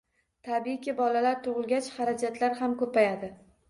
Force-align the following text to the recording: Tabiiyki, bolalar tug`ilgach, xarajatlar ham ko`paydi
Tabiiyki, 0.47 0.95
bolalar 1.03 1.39
tug`ilgach, 1.51 1.93
xarajatlar 2.01 2.61
ham 2.65 2.79
ko`paydi 2.85 3.37